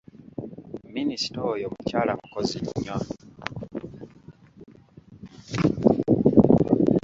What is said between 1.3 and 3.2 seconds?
oyo mukyala mukozi nnyo.